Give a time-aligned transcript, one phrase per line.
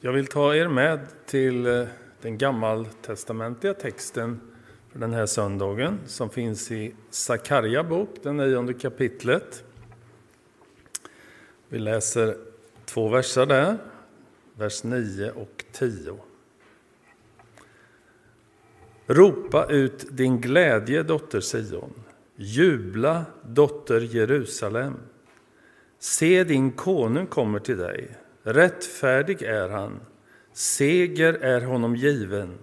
[0.00, 1.84] Jag vill ta er med till eh,
[2.22, 4.40] den gammaltestamentliga texten
[4.92, 9.64] för den här söndagen som finns i Sakarja bok, det nionde kapitlet.
[11.68, 12.36] Vi läser
[12.84, 13.78] två verser där,
[14.54, 16.18] vers 9 och 10.
[19.06, 21.92] Ropa ut din glädje, dotter Sion.
[22.36, 24.96] Jubla, dotter Jerusalem.
[25.98, 28.16] Se, din konung kommer till dig.
[28.48, 30.00] Rättfärdig är han,
[30.52, 32.58] seger är honom given.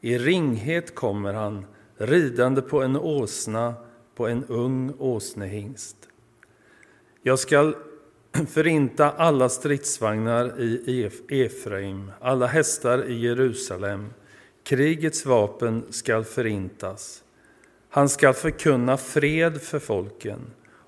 [0.00, 1.66] I ringhet kommer han,
[1.96, 3.74] ridande på en åsna,
[4.14, 5.96] på en ung åsnehingst.
[7.22, 7.76] Jag skall
[8.48, 14.10] förinta alla stridsvagnar i Efraim, alla hästar i Jerusalem.
[14.64, 17.24] Krigets vapen skall förintas.
[17.88, 20.40] Han skall förkunna fred för folken,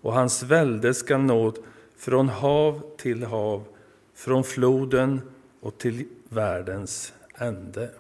[0.03, 1.55] och hans välde skall nå
[1.97, 3.65] från hav till hav
[4.19, 5.21] från floden
[5.61, 7.91] och till världens ände.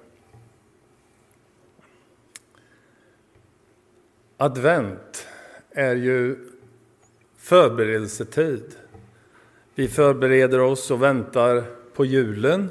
[4.36, 5.26] Advent
[5.70, 6.36] är ju
[7.36, 8.76] förberedelsetid.
[9.74, 12.70] Vi förbereder oss och väntar på julen.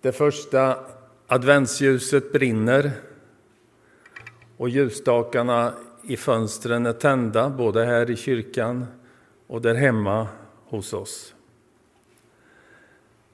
[0.00, 0.78] Det första
[1.26, 2.90] adventsljuset brinner
[4.56, 8.86] och ljusstakarna i fönstren är tända, både här i kyrkan
[9.46, 10.28] och där hemma
[10.72, 11.34] hos oss.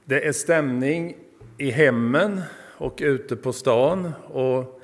[0.05, 1.17] Det är stämning
[1.59, 2.41] i hemmen
[2.77, 4.81] och ute på stan och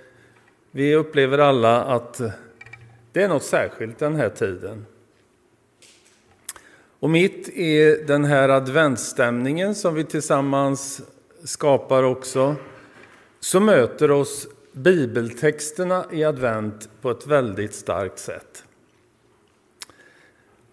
[0.70, 2.20] vi upplever alla att
[3.12, 4.86] det är något särskilt den här tiden.
[7.00, 11.02] Och mitt i den här adventsstämningen som vi tillsammans
[11.44, 12.56] skapar också
[13.40, 18.64] så möter oss bibeltexterna i advent på ett väldigt starkt sätt.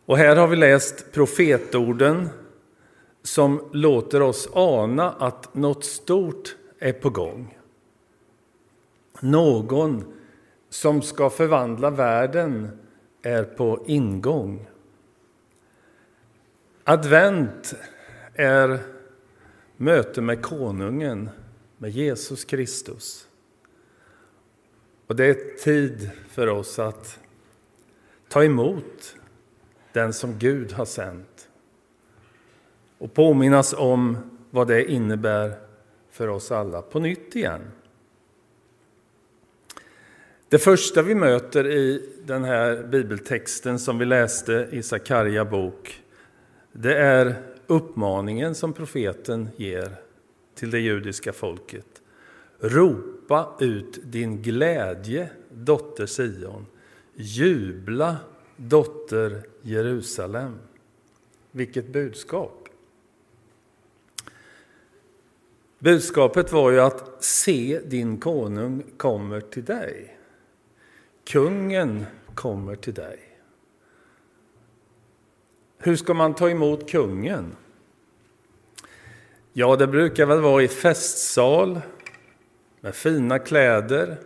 [0.05, 2.29] Och här har vi läst profetorden
[3.23, 7.57] som låter oss ana att något stort är på gång.
[9.19, 10.13] Någon
[10.69, 12.79] som ska förvandla världen
[13.21, 14.67] är på ingång.
[16.83, 17.73] Advent
[18.33, 18.79] är
[19.77, 21.29] möte med konungen,
[21.77, 23.27] med Jesus Kristus.
[25.07, 27.19] Och det är tid för oss att
[28.29, 29.15] ta emot
[29.93, 31.49] den som Gud har sänt.
[32.97, 34.17] Och påminnas om
[34.49, 35.53] vad det innebär
[36.11, 37.61] för oss alla på nytt igen.
[40.49, 46.03] Det första vi möter i den här bibeltexten som vi läste i Sakarja bok,
[46.71, 47.35] det är
[47.67, 49.95] uppmaningen som profeten ger
[50.55, 52.01] till det judiska folket.
[52.59, 56.65] Ropa ut din glädje, dotter Sion.
[57.15, 58.17] Jubla,
[58.67, 60.59] dotter Jerusalem.
[61.51, 62.69] Vilket budskap!
[65.79, 70.17] Budskapet var ju att se din konung kommer till dig.
[71.23, 72.05] Kungen
[72.35, 73.19] kommer till dig.
[75.77, 77.55] Hur ska man ta emot kungen?
[79.53, 81.81] Ja, det brukar väl vara i festsal
[82.81, 84.19] med fina kläder,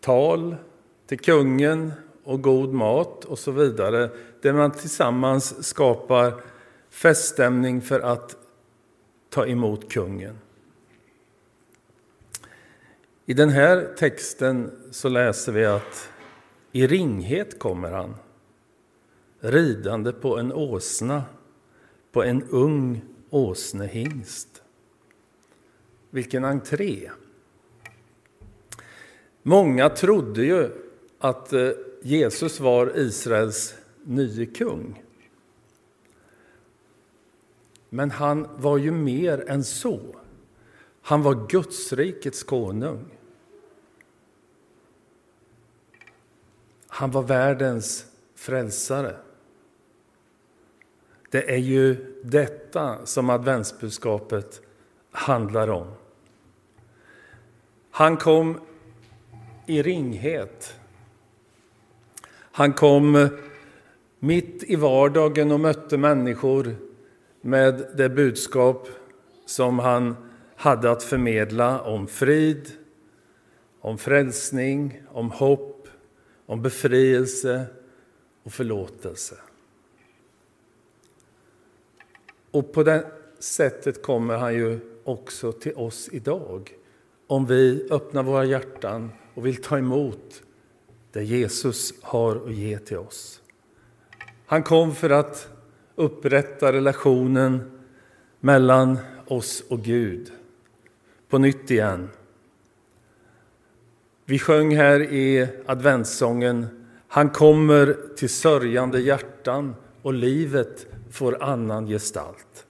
[0.00, 0.56] tal
[1.06, 1.92] till kungen
[2.30, 4.10] och god mat och så vidare.
[4.42, 6.42] Där man tillsammans skapar
[6.90, 8.36] feststämning för att
[9.28, 10.38] ta emot kungen.
[13.26, 16.08] I den här texten så läser vi att
[16.72, 18.14] i ringhet kommer han,
[19.40, 21.22] ridande på en åsna,
[22.12, 24.62] på en ung åsnehingst.
[26.10, 27.10] Vilken entré!
[29.42, 30.70] Många trodde ju
[31.18, 31.70] att eh,
[32.02, 33.74] Jesus var Israels
[34.04, 35.02] nye kung.
[37.88, 40.00] Men han var ju mer än så.
[41.02, 43.04] Han var Gudsrikets konung.
[46.86, 49.16] Han var världens frälsare.
[51.30, 54.60] Det är ju detta som adventsbudskapet
[55.10, 55.86] handlar om.
[57.90, 58.60] Han kom
[59.66, 60.79] i ringhet.
[62.52, 63.28] Han kom
[64.18, 66.76] mitt i vardagen och mötte människor
[67.40, 68.88] med det budskap
[69.46, 70.16] som han
[70.56, 72.70] hade att förmedla om frid,
[73.80, 75.88] om frälsning, om hopp,
[76.46, 77.66] om befrielse
[78.42, 79.34] och förlåtelse.
[82.50, 83.06] Och på det
[83.38, 86.74] sättet kommer han ju också till oss idag
[87.26, 90.42] om vi öppnar våra hjärtan och vill ta emot
[91.12, 93.40] det Jesus har att ge till oss.
[94.46, 95.48] Han kom för att
[95.94, 97.80] upprätta relationen
[98.40, 100.32] mellan oss och Gud
[101.28, 102.08] på nytt igen.
[104.24, 106.66] Vi sjöng här i adventssången
[107.12, 112.66] Han kommer till sörjande hjärtan och livet får annan gestalt.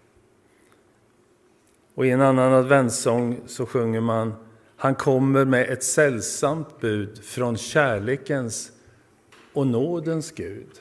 [1.95, 4.35] Och i en annan adventssång så sjunger man
[4.82, 8.73] han kommer med ett sällsamt bud från kärlekens
[9.53, 10.81] och nådens Gud.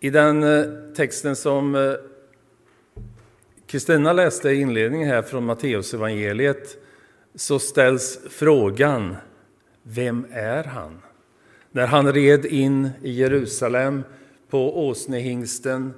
[0.00, 0.64] I den eh,
[0.96, 1.92] texten som eh,
[3.66, 6.76] Kristina läste i inledningen här från Matteusevangeliet
[7.34, 9.16] så ställs frågan
[9.82, 11.02] Vem är han?
[11.70, 14.04] När han red in i Jerusalem
[14.48, 15.94] på åsnehingsten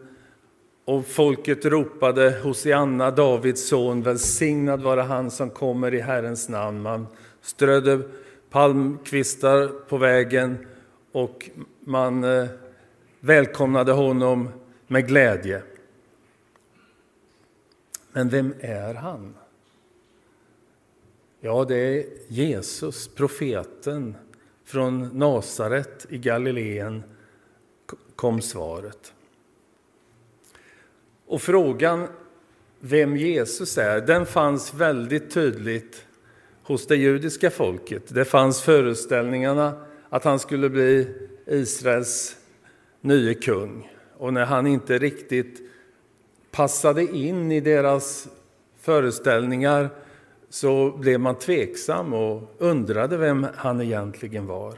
[0.84, 6.82] och folket ropade Hosianna, Davids son, välsignad vare han som kommer i Herrens namn.
[6.82, 7.06] Man
[7.40, 8.00] strödde
[8.50, 10.66] palmkvistar på vägen
[11.12, 11.50] och
[11.80, 12.46] man eh,
[13.20, 14.48] välkomnade honom
[14.86, 15.62] med glädje.
[18.12, 19.34] Men vem är han?
[21.40, 24.14] Ja, det är Jesus, profeten
[24.64, 27.02] från Nasaret i Galileen,
[28.16, 29.12] kom svaret.
[31.30, 32.08] Och frågan
[32.80, 36.06] vem Jesus är, den fanns väldigt tydligt
[36.62, 38.14] hos det judiska folket.
[38.14, 41.14] Det fanns föreställningarna att han skulle bli
[41.46, 42.36] Israels
[43.00, 43.92] nye kung.
[44.18, 45.60] Och när han inte riktigt
[46.50, 48.28] passade in i deras
[48.80, 49.88] föreställningar
[50.48, 54.74] så blev man tveksam och undrade vem han egentligen var.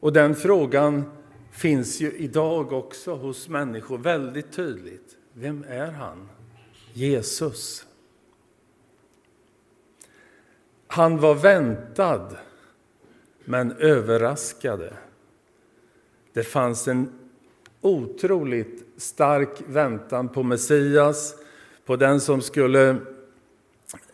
[0.00, 1.04] Och den frågan
[1.50, 5.16] finns ju idag också hos människor väldigt tydligt.
[5.32, 6.28] Vem är han?
[6.92, 7.86] Jesus.
[10.86, 12.36] Han var väntad,
[13.44, 14.92] men överraskade.
[16.32, 17.12] Det fanns en
[17.80, 21.34] otroligt stark väntan på Messias,
[21.84, 22.96] på den som skulle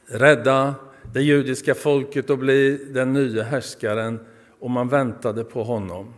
[0.07, 0.75] rädda
[1.13, 4.21] det judiska folket och bli den nya härskaren,
[4.61, 6.15] och man väntade på honom.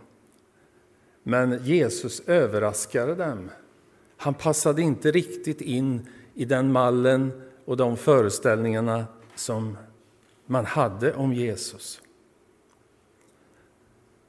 [1.28, 3.50] Men Jesus överraskade dem.
[4.16, 9.78] Han passade inte riktigt in i den mallen och de föreställningarna som
[10.46, 12.02] man hade om Jesus.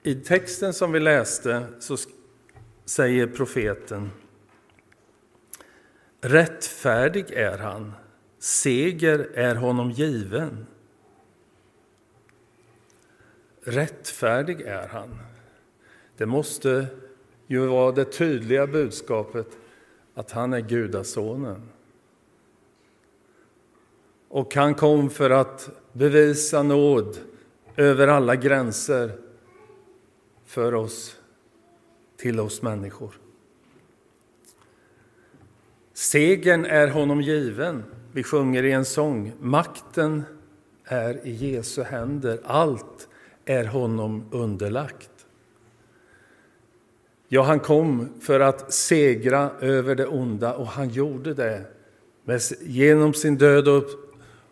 [0.03, 1.97] I texten som vi läste så
[2.85, 4.11] säger profeten
[6.21, 7.93] Rättfärdig är han,
[8.39, 10.65] seger är honom given.
[13.63, 15.28] Rättfärdig är han.
[16.19, 16.87] Det måste
[17.47, 19.57] ju vara det tydliga budskapet
[20.13, 21.69] att han är Gudasonen.
[24.29, 27.17] Och han kom för att bevisa nåd
[27.75, 29.11] över alla gränser
[30.45, 31.17] för oss,
[32.17, 33.13] till oss människor.
[35.93, 37.83] Segern är honom given.
[38.11, 39.33] Vi sjunger i en sång.
[39.39, 40.23] Makten
[40.83, 42.39] är i Jesu händer.
[42.43, 43.07] Allt
[43.45, 45.18] är honom underlagt.
[47.31, 51.65] Ja, han kom för att segra över det onda och han gjorde det.
[52.61, 53.83] genom sin död och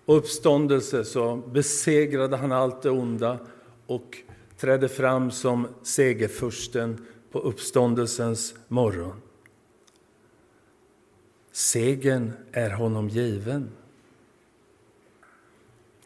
[0.05, 3.39] uppståndelse så besegrade han allt det onda
[3.87, 4.17] och
[4.57, 9.21] trädde fram som segerfursten på uppståndelsens morgon.
[11.51, 13.69] Segern är honom given.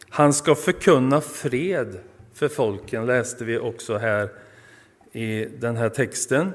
[0.08, 1.98] Han ska förkunna fred
[2.32, 4.30] för folken, läste vi också här
[5.12, 6.52] i den här texten.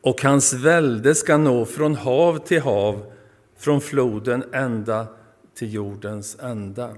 [0.00, 3.12] Och hans välde ska nå från hav till hav,
[3.56, 5.06] från floden ända
[5.54, 6.96] till jordens ända.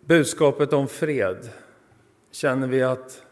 [0.00, 1.50] Budskapet om fred
[2.30, 3.22] känner vi att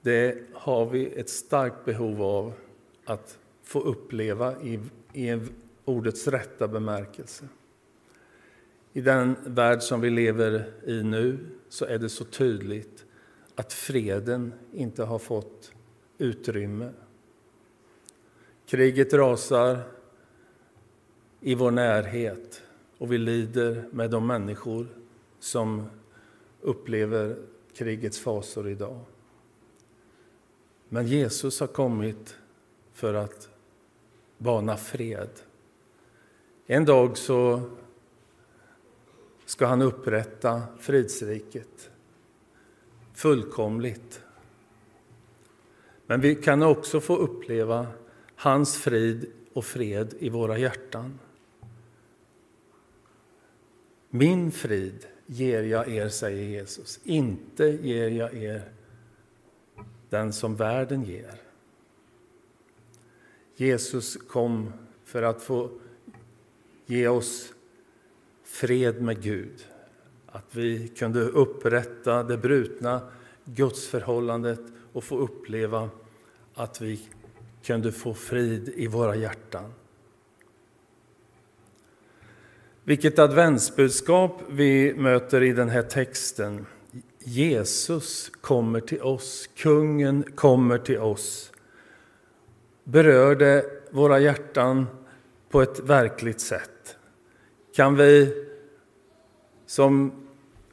[0.00, 2.52] det har vi ett starkt behov av
[3.04, 4.80] att få uppleva i,
[5.12, 5.40] i
[5.84, 7.44] ordets rätta bemärkelse.
[8.92, 13.04] I den värld som vi lever i nu så är det så tydligt
[13.54, 15.72] att freden inte har fått
[16.18, 16.92] utrymme.
[18.66, 19.78] Kriget rasar
[21.40, 22.62] i vår närhet
[22.98, 24.86] och vi lider med de människor
[25.38, 25.86] som
[26.60, 27.36] upplever
[27.74, 29.00] krigets fasor idag.
[30.88, 32.36] Men Jesus har kommit
[32.92, 33.48] för att
[34.38, 35.30] bana fred.
[36.66, 37.62] En dag så
[39.50, 41.90] ska han upprätta fridsriket
[43.14, 44.22] fullkomligt.
[46.06, 47.86] Men vi kan också få uppleva
[48.36, 51.18] hans frid och fred i våra hjärtan.
[54.10, 57.00] Min frid ger jag er, säger Jesus.
[57.04, 58.72] Inte ger jag er
[60.08, 61.34] den som världen ger.
[63.56, 64.72] Jesus kom
[65.04, 65.70] för att få
[66.86, 67.52] ge oss
[68.50, 69.66] fred med Gud.
[70.26, 73.00] Att vi kunde upprätta det brutna
[73.44, 74.60] gudsförhållandet
[74.92, 75.90] och få uppleva
[76.54, 77.00] att vi
[77.62, 79.72] kunde få frid i våra hjärtan.
[82.84, 86.66] Vilket adventsbudskap vi möter i den här texten.
[87.18, 91.52] Jesus kommer till oss, kungen kommer till oss.
[92.84, 94.86] Berör det våra hjärtan
[95.50, 96.79] på ett verkligt sätt?
[97.80, 98.34] Kan vi,
[99.66, 100.12] som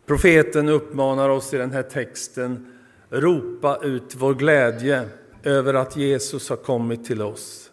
[0.05, 2.77] profeten uppmanar oss i den här texten,
[3.09, 5.09] ropa ut vår glädje
[5.43, 7.71] över att Jesus har kommit till oss?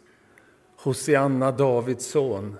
[0.76, 2.56] Hosianna, Davids son,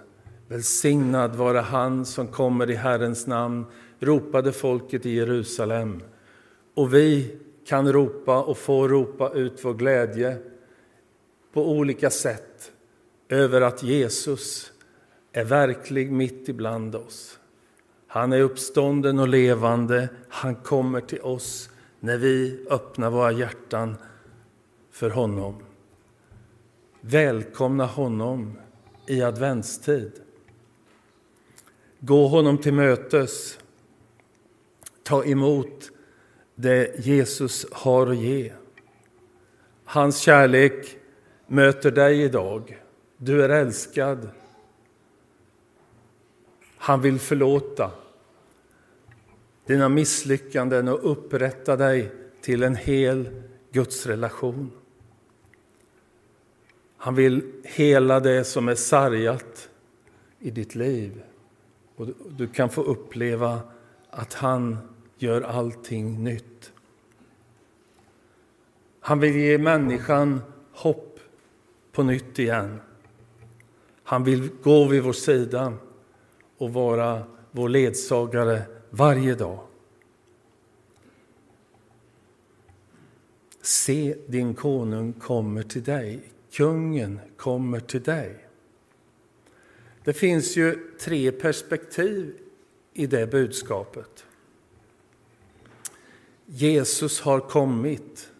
[0.49, 3.64] Välsignad vare han som kommer i Herrens namn,
[4.00, 6.02] ropade folket i Jerusalem.
[6.75, 10.37] Och vi kan ropa och få ropa ut vår glädje
[11.52, 12.73] på olika sätt
[13.28, 14.74] över att Jesus
[15.36, 17.38] är verklig mitt ibland oss.
[18.06, 20.08] Han är uppstånden och levande.
[20.28, 23.96] Han kommer till oss när vi öppnar våra hjärtan
[24.90, 25.54] för honom.
[27.00, 28.58] Välkomna honom
[29.06, 30.12] i adventstid.
[32.00, 33.58] Gå honom till mötes.
[35.02, 35.90] Ta emot
[36.54, 38.52] det Jesus har att ge.
[39.84, 40.96] Hans kärlek
[41.46, 42.78] möter dig idag.
[43.16, 44.28] Du är älskad.
[46.84, 47.90] Han vill förlåta
[49.66, 54.70] dina misslyckanden och upprätta dig till en hel gudsrelation.
[56.96, 59.68] Han vill hela det som är sargat
[60.38, 61.22] i ditt liv.
[61.96, 63.60] Och du kan få uppleva
[64.10, 64.78] att han
[65.16, 66.72] gör allting nytt.
[69.00, 70.40] Han vill ge människan
[70.72, 71.20] hopp
[71.92, 72.80] på nytt igen.
[74.02, 75.72] Han vill gå vid vår sida
[76.58, 79.58] och vara vår ledsagare varje dag.
[83.62, 86.20] Se, din konung kommer till dig.
[86.52, 88.46] Kungen kommer till dig.
[90.04, 92.37] Det finns ju tre perspektiv
[92.92, 94.26] i det budskapet.
[96.46, 98.30] Jesus har kommit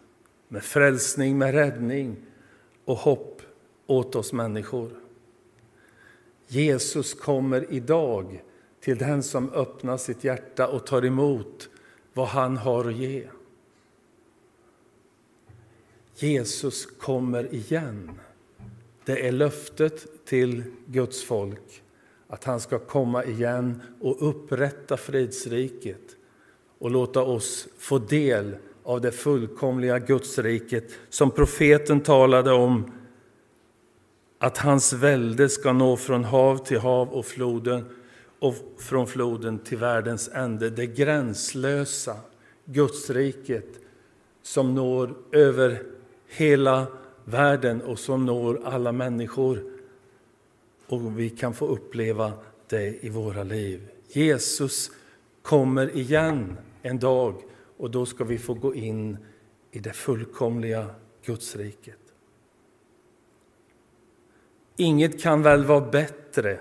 [0.47, 2.17] med frälsning, med räddning
[2.85, 3.41] och hopp
[3.87, 4.91] åt oss människor.
[6.47, 8.43] Jesus kommer idag
[8.79, 11.69] till den som öppnar sitt hjärta och tar emot
[12.13, 13.27] vad han har att ge.
[16.15, 18.11] Jesus kommer igen.
[19.05, 21.83] Det är löftet till Guds folk
[22.27, 26.15] att han ska komma igen och upprätta fridsriket
[26.79, 32.91] och låta oss få del av det fullkomliga Gudsriket som profeten talade om
[34.37, 37.85] att hans välde ska nå från hav till hav och floden
[38.39, 40.69] och från floden till världens ände.
[40.69, 42.17] Det gränslösa
[42.65, 43.79] Gudsriket
[44.43, 45.83] som når över
[46.27, 46.87] hela
[47.23, 49.63] världen och som når alla människor.
[50.87, 52.33] Och vi kan få uppleva
[52.67, 53.89] det i våra liv.
[54.07, 54.91] Jesus
[55.41, 57.41] kommer igen en dag
[57.77, 59.17] och då ska vi få gå in
[59.71, 60.85] i det fullkomliga
[61.25, 62.04] Gudsriket.
[64.77, 66.59] Inget kan väl vara bättre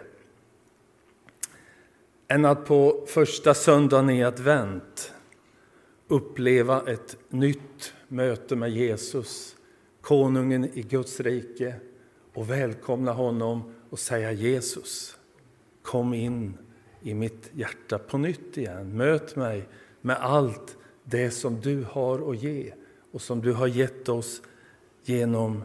[2.28, 5.12] än att på första söndagen i advent
[6.08, 9.56] uppleva ett nytt möte med Jesus
[10.00, 11.74] konungen i Guds rike
[12.34, 15.16] och välkomna honom och säga Jesus,
[15.82, 16.58] kom in
[17.02, 18.96] i mitt hjärta på nytt igen.
[18.96, 19.68] Möt mig
[20.00, 22.72] med allt det som du har att ge
[23.12, 24.42] och som du har gett oss
[25.04, 25.62] genom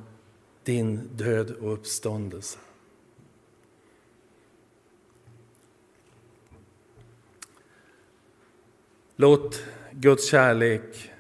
[0.69, 2.59] din död och uppståndelse.
[9.15, 11.11] Låt Guds kärlek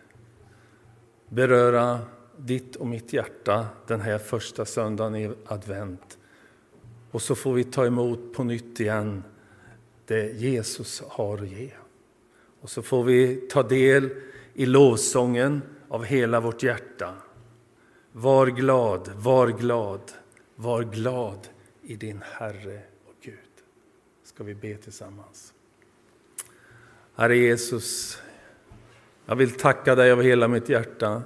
[1.29, 1.99] beröra
[2.37, 6.17] ditt och mitt hjärta den här första söndagen i advent.
[7.11, 9.23] Och så får vi ta emot på nytt igen
[10.05, 11.71] det Jesus har att ge.
[12.61, 14.09] Och så får vi ta del
[14.53, 17.13] i lovsången av hela vårt hjärta.
[18.11, 20.01] Var glad, var glad,
[20.55, 21.47] var glad
[21.81, 23.35] i din Herre och Gud.
[24.23, 25.53] Ska vi be tillsammans.
[27.15, 28.21] Herre Jesus,
[29.25, 31.21] jag vill tacka dig av hela mitt hjärta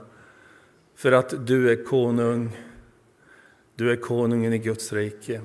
[0.95, 2.57] för att du är konung.
[3.75, 5.41] Du är konungen i Guds rike.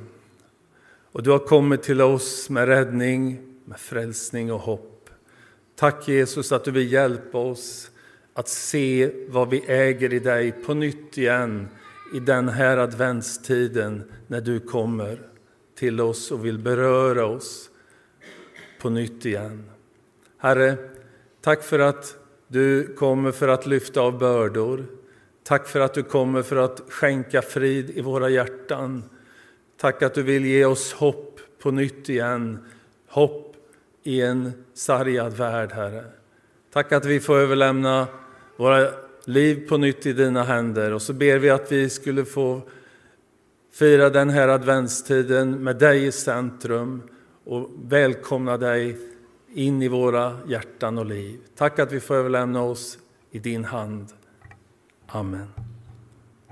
[1.13, 5.11] Och du har kommit till oss med räddning, med frälsning och hopp.
[5.75, 7.91] Tack Jesus att du vill hjälpa oss
[8.39, 11.69] att se vad vi äger i dig på nytt igen
[12.15, 15.21] i den här adventstiden när du kommer
[15.75, 17.71] till oss och vill beröra oss
[18.81, 19.71] på nytt igen.
[20.39, 20.77] Herre,
[21.41, 22.17] tack för att
[22.49, 24.87] du kommer för att lyfta av bördor.
[25.45, 29.05] Tack för att du kommer för att skänka frid i våra hjärtan.
[29.77, 32.59] Tack att du vill ge oss hopp på nytt igen.
[33.09, 33.57] Hopp
[34.03, 36.05] i en sargad värld, Herre.
[36.73, 38.07] Tack att vi får överlämna
[38.59, 38.91] våra
[39.25, 40.93] liv på nytt i dina händer.
[40.93, 42.63] Och så ber vi att vi skulle få
[43.73, 47.03] fira den här adventstiden med dig i centrum
[47.45, 48.99] och välkomna dig
[49.55, 51.39] in i våra hjärtan och liv.
[51.57, 52.99] Tack att vi får överlämna oss
[53.31, 54.07] i din hand.
[55.07, 55.68] Amen.